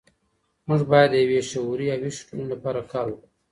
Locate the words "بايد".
0.91-1.09